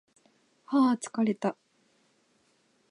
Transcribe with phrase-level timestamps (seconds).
[0.65, 1.55] はー疲れた